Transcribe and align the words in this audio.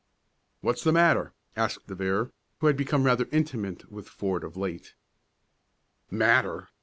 "What's 0.61 0.83
the 0.83 0.91
matter?" 0.91 1.31
asked 1.55 1.85
De 1.85 1.93
Vere, 1.93 2.31
who 2.57 2.65
had 2.65 2.75
become 2.75 3.03
rather 3.03 3.27
intimate 3.31 3.91
with 3.91 4.09
Ford 4.09 4.43
of 4.43 4.57
late. 4.57 4.95
"Matter! 6.09 6.69